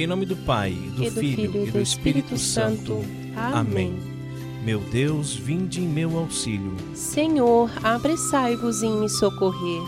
Em 0.00 0.06
nome 0.06 0.24
do 0.24 0.34
Pai, 0.34 0.70
do, 0.96 1.04
e 1.04 1.10
do 1.10 1.20
Filho, 1.20 1.66
e 1.66 1.70
do 1.70 1.78
Espírito 1.78 2.38
Santo. 2.38 3.04
Amém. 3.36 3.98
Meu 4.64 4.80
Deus, 4.80 5.34
vinde 5.34 5.82
em 5.82 5.86
meu 5.86 6.16
auxílio. 6.16 6.74
Senhor, 6.94 7.70
apressai-vos 7.82 8.82
em 8.82 8.98
me 8.98 9.10
socorrer. 9.10 9.82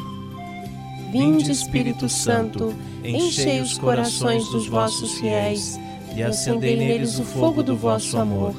Vinde, 1.10 1.51
Espírito 1.51 2.10
Santo, 2.10 2.74
enchei 3.03 3.62
os 3.62 3.78
corações 3.78 4.46
dos 4.51 4.67
vossos 4.67 5.14
fiéis 5.14 5.80
e 6.15 6.22
acendei 6.22 6.76
neles 6.76 7.19
o 7.19 7.24
fogo 7.24 7.63
do 7.63 7.74
vosso 7.74 8.19
amor. 8.19 8.54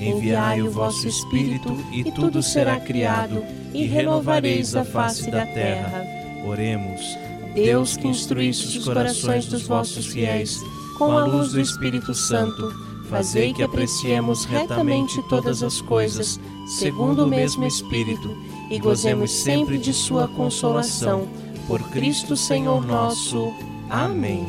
Enviai 0.00 0.62
o 0.62 0.70
vosso 0.70 1.08
Espírito, 1.08 1.84
e 1.90 2.12
tudo 2.12 2.40
será 2.44 2.78
criado, 2.78 3.44
e 3.74 3.86
renovareis 3.86 4.76
a 4.76 4.84
face 4.84 5.28
da 5.32 5.44
terra. 5.46 6.06
Oremos. 6.46 7.18
Deus 7.56 7.96
que 7.96 8.06
instruísse 8.06 8.78
os 8.78 8.84
corações 8.84 9.46
dos 9.46 9.62
vossos 9.62 10.06
fiéis 10.06 10.62
com 10.98 11.16
a 11.16 11.24
luz 11.24 11.52
do 11.52 11.60
Espírito 11.60 12.14
Santo, 12.14 12.72
fazei 13.08 13.52
que 13.52 13.62
apreciemos 13.62 14.44
retamente 14.44 15.22
todas 15.28 15.62
as 15.62 15.80
coisas, 15.80 16.40
segundo 16.66 17.24
o 17.24 17.26
mesmo 17.26 17.64
Espírito, 17.64 18.36
e 18.70 18.78
gozemos 18.78 19.30
sempre 19.30 19.78
de 19.78 19.92
Sua 19.92 20.28
consolação. 20.28 21.28
Por 21.66 21.80
Cristo 21.90 22.36
Senhor 22.36 22.84
nosso. 22.84 23.52
Amém. 23.88 24.46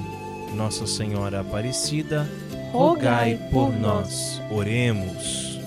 Nossa 0.56 0.88
Senhora 0.88 1.42
Aparecida, 1.42 2.30
Rogai 2.72 3.40
por 3.52 3.72
nós. 3.74 4.42
Oremos. 4.50 5.60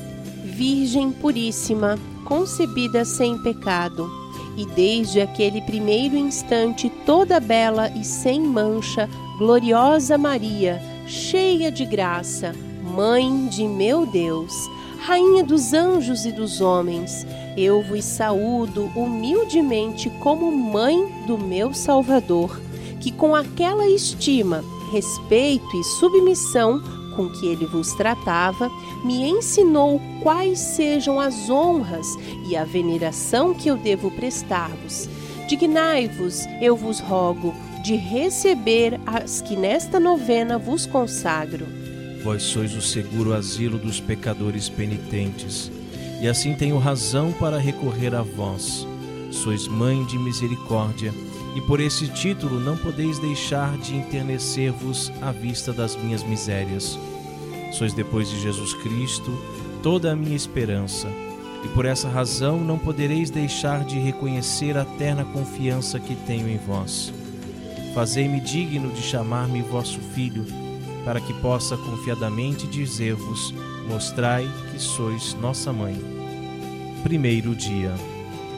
Virgem 0.45 1.13
Puríssima, 1.13 1.99
concebida 2.25 3.05
sem 3.05 3.37
pecado, 3.43 4.11
e 4.57 4.65
desde 4.65 5.21
aquele 5.21 5.61
primeiro 5.61 6.17
instante 6.17 6.91
toda 7.05 7.39
bela 7.39 7.91
e 7.91 8.03
sem 8.03 8.41
mancha, 8.41 9.09
gloriosa 9.37 10.17
Maria, 10.17 10.81
cheia 11.07 11.71
de 11.71 11.85
graça, 11.85 12.55
Mãe 12.83 13.49
de 13.49 13.69
meu 13.69 14.07
Deus, 14.07 14.53
Rainha 15.01 15.45
dos 15.45 15.75
anjos 15.75 16.25
e 16.25 16.33
dos 16.33 16.61
homens, 16.61 17.27
eu 17.57 17.83
vos 17.83 18.05
saúdo 18.05 18.91
humildemente 18.97 20.09
como 20.21 20.51
mãe 20.51 21.25
do 21.27 21.37
meu 21.37 21.75
Salvador, 21.75 22.59
que 23.01 23.13
com 23.13 23.35
aquela 23.35 23.87
estima, 23.87 24.65
respeito 24.91 25.77
e 25.77 25.85
submissão 25.85 26.81
com 27.15 27.29
que 27.29 27.47
ele 27.47 27.67
vos 27.67 27.93
tratava, 27.95 28.71
me 29.05 29.29
ensinou 29.29 30.01
quais 30.23 30.59
sejam 30.59 31.21
as 31.21 31.51
honras 31.51 32.07
e 32.49 32.57
a 32.57 32.65
veneração 32.65 33.53
que 33.53 33.69
eu 33.69 33.77
devo 33.77 34.11
prestar-vos. 34.11 35.09
Dignai-vos, 35.49 36.47
eu 36.61 36.77
vos 36.77 37.01
rogo, 37.01 37.55
de 37.87 37.95
receber 37.95 38.99
as 39.07 39.41
que 39.41 39.55
nesta 39.55 40.01
novena 40.01 40.59
vos 40.59 40.87
consagro. 40.87 41.65
Vós 42.25 42.43
sois 42.43 42.75
o 42.75 42.83
seguro 42.83 43.33
asilo 43.33 43.79
dos 43.79 44.01
pecadores 44.01 44.69
penitentes, 44.69 45.71
e 46.21 46.27
assim 46.27 46.53
tenho 46.53 46.79
razão 46.79 47.31
para 47.31 47.61
recorrer 47.61 48.13
a 48.13 48.23
vós. 48.23 48.85
Sois 49.31 49.69
mãe 49.69 50.05
de 50.07 50.19
misericórdia, 50.19 51.15
e 51.55 51.61
por 51.61 51.79
esse 51.79 52.09
título 52.09 52.59
não 52.59 52.77
podeis 52.77 53.21
deixar 53.21 53.79
de 53.79 53.95
enternecer-vos 53.95 55.13
à 55.23 55.31
vista 55.31 55.73
das 55.73 55.95
minhas 55.95 56.25
misérias. 56.25 56.99
Sois 57.71 57.93
depois 57.93 58.29
de 58.29 58.43
Jesus 58.43 58.75
Cristo 58.83 59.31
toda 59.81 60.11
a 60.11 60.17
minha 60.17 60.35
esperança, 60.35 61.07
e 61.65 61.69
por 61.69 61.85
essa 61.85 62.09
razão 62.09 62.59
não 62.59 62.81
podereis 62.81 63.31
deixar 63.31 63.85
de 63.85 63.97
reconhecer 63.97 64.77
a 64.77 64.85
terna 64.85 65.25
confiança 65.25 66.01
que 66.01 66.17
tenho 66.17 66.49
em 66.49 66.59
vós. 66.59 67.13
Fazei-me 67.97 68.41
digno 68.41 68.91
de 68.91 69.01
chamar-me 69.01 69.63
vosso 69.63 69.99
filho, 70.13 70.45
para 71.03 71.19
que 71.19 71.33
possa 71.41 71.79
confiadamente 71.79 72.67
dizer-vos: 72.67 73.55
Mostrai 73.89 74.47
que 74.71 74.79
sois 74.79 75.33
nossa 75.41 75.73
mãe. 75.73 75.97
Primeiro 77.03 77.55
dia. 77.55 77.95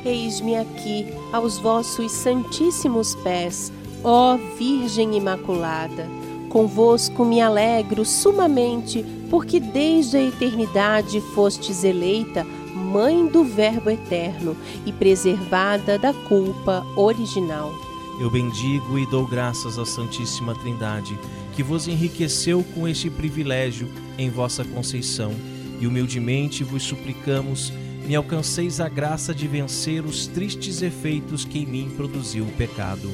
Eis-me 0.04 0.56
aqui 0.56 1.06
aos 1.32 1.56
vossos 1.56 2.10
santíssimos 2.10 3.14
pés, 3.14 3.72
ó 4.02 4.36
Virgem 4.58 5.16
Imaculada. 5.16 6.08
Convosco 6.48 7.24
me 7.24 7.40
alegro 7.40 8.04
sumamente, 8.04 9.06
porque 9.30 9.60
desde 9.60 10.16
a 10.16 10.22
eternidade 10.24 11.20
fostes 11.20 11.84
eleita 11.84 12.44
Mãe 12.74 13.24
do 13.28 13.44
Verbo 13.44 13.88
Eterno 13.88 14.56
e 14.84 14.92
preservada 14.92 15.96
da 15.96 16.12
culpa 16.12 16.84
original. 16.96 17.72
Eu 18.20 18.28
bendigo 18.28 18.98
e 18.98 19.06
dou 19.06 19.24
graças 19.24 19.78
à 19.78 19.86
Santíssima 19.86 20.52
Trindade, 20.52 21.16
que 21.54 21.62
vos 21.62 21.86
enriqueceu 21.86 22.64
com 22.74 22.88
este 22.88 23.08
privilégio 23.08 23.88
em 24.18 24.28
vossa 24.28 24.64
conceição, 24.64 25.32
e 25.80 25.86
humildemente 25.86 26.64
vos 26.64 26.82
suplicamos, 26.82 27.72
me 28.04 28.16
alcanceis 28.16 28.80
a 28.80 28.88
graça 28.88 29.32
de 29.32 29.46
vencer 29.46 30.04
os 30.04 30.26
tristes 30.26 30.82
efeitos 30.82 31.44
que 31.44 31.60
em 31.60 31.66
mim 31.66 31.92
produziu 31.96 32.44
o 32.44 32.52
pecado. 32.52 33.08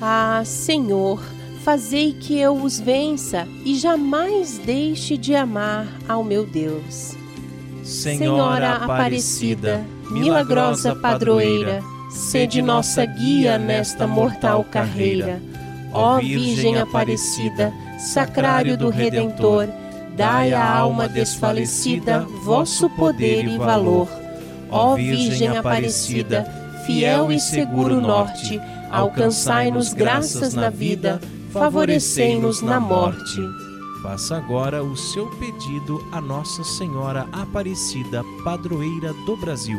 Ah, 0.00 0.42
Senhor, 0.44 1.20
fazei 1.64 2.12
que 2.12 2.38
eu 2.38 2.54
os 2.54 2.78
vença 2.78 3.48
e 3.64 3.74
jamais 3.74 4.58
deixe 4.58 5.16
de 5.16 5.34
amar 5.34 5.88
ao 6.08 6.22
meu 6.22 6.46
Deus. 6.46 7.14
Senhora 7.82 8.76
Aparecida, 8.76 9.84
milagrosa 10.10 10.94
padroeira, 10.94 11.82
sede 12.14 12.62
nossa 12.62 13.04
guia 13.04 13.58
nesta 13.58 14.06
mortal 14.06 14.64
carreira. 14.64 15.42
Ó 15.92 16.18
Virgem 16.18 16.78
Aparecida, 16.78 17.72
sacrário 17.98 18.76
do 18.76 18.88
Redentor, 18.88 19.68
dai 20.16 20.52
à 20.52 20.76
alma 20.76 21.08
desfalecida 21.08 22.20
vosso 22.44 22.88
poder 22.90 23.46
e 23.46 23.58
valor. 23.58 24.08
Ó 24.70 24.94
Virgem 24.94 25.56
Aparecida, 25.56 26.44
fiel 26.86 27.30
e 27.32 27.40
seguro 27.40 28.00
norte, 28.00 28.60
alcançai-nos 28.90 29.92
graças 29.92 30.54
na 30.54 30.70
vida, 30.70 31.20
favorecei-nos 31.52 32.62
na 32.62 32.78
morte. 32.80 33.40
Faça 34.02 34.36
agora 34.36 34.82
o 34.82 34.96
seu 34.96 35.26
pedido 35.38 36.04
a 36.12 36.20
Nossa 36.20 36.62
Senhora 36.62 37.26
Aparecida, 37.32 38.22
padroeira 38.44 39.14
do 39.24 39.36
Brasil. 39.36 39.78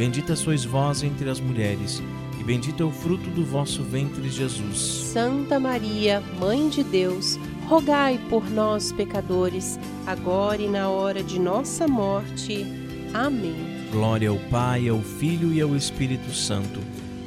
Bendita 0.00 0.34
sois 0.34 0.64
vós 0.64 1.02
entre 1.02 1.28
as 1.28 1.38
mulheres, 1.38 2.02
e 2.40 2.42
bendito 2.42 2.82
é 2.82 2.86
o 2.86 2.90
fruto 2.90 3.28
do 3.28 3.44
vosso 3.44 3.82
ventre, 3.82 4.30
Jesus. 4.30 4.78
Santa 5.12 5.60
Maria, 5.60 6.22
Mãe 6.40 6.70
de 6.70 6.82
Deus, 6.82 7.38
rogai 7.68 8.18
por 8.30 8.48
nós, 8.50 8.92
pecadores, 8.92 9.78
agora 10.06 10.62
e 10.62 10.68
na 10.68 10.88
hora 10.88 11.22
de 11.22 11.38
nossa 11.38 11.86
morte. 11.86 12.64
Amém. 13.12 13.54
Glória 13.92 14.30
ao 14.30 14.38
Pai, 14.50 14.88
ao 14.88 15.02
Filho 15.02 15.52
e 15.52 15.60
ao 15.60 15.76
Espírito 15.76 16.32
Santo. 16.32 16.80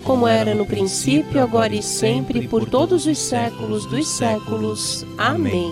Como 0.03 0.27
era 0.27 0.55
no 0.55 0.65
princípio, 0.65 1.43
agora 1.43 1.75
e 1.75 1.83
sempre, 1.83 2.47
por 2.47 2.67
todos 2.67 3.05
os 3.05 3.19
séculos 3.19 3.85
dos 3.85 4.07
séculos. 4.07 5.05
Amém. 5.15 5.71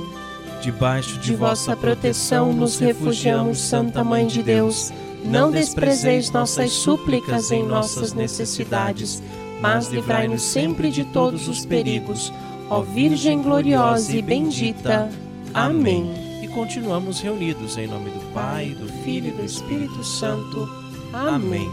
Debaixo 0.61 1.17
de 1.17 1.35
vossa 1.35 1.75
proteção 1.75 2.53
nos 2.53 2.77
refugiamos, 2.77 3.59
Santa 3.59 4.03
Mãe 4.03 4.27
de 4.27 4.43
Deus. 4.43 4.93
Não 5.23 5.51
desprezeis 5.51 6.31
nossas 6.31 6.71
súplicas 6.71 7.51
em 7.51 7.63
nossas 7.63 8.13
necessidades, 8.13 9.21
mas 9.61 9.89
livrai-nos 9.89 10.41
sempre 10.41 10.89
de 10.89 11.03
todos 11.05 11.47
os 11.47 11.65
perigos. 11.65 12.33
Ó 12.69 12.81
Virgem 12.81 13.41
gloriosa 13.41 14.15
e 14.15 14.21
bendita. 14.21 15.09
Amém. 15.53 16.13
E 16.41 16.47
continuamos 16.47 17.19
reunidos 17.19 17.77
em 17.77 17.87
nome 17.87 18.09
do 18.09 18.33
Pai, 18.33 18.69
do 18.69 18.87
Filho 19.03 19.27
e 19.27 19.31
do 19.31 19.45
Espírito 19.45 20.03
Santo. 20.03 20.67
Amém. 21.13 21.69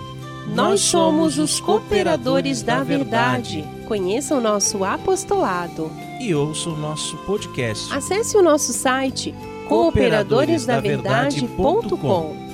Nós 0.54 0.80
somos 0.80 1.38
os 1.38 1.60
cooperadores 1.60 2.62
da 2.62 2.82
verdade. 2.82 3.64
Conheça 3.86 4.34
o 4.34 4.40
nosso 4.40 4.82
apostolado. 4.84 5.90
E 6.20 6.34
ouça 6.34 6.70
o 6.70 6.76
nosso 6.76 7.16
podcast. 7.18 7.92
Acesse 7.92 8.36
o 8.36 8.42
nosso 8.42 8.72
site 8.72 9.32
cooperadoresdaverdade.com 9.68 12.47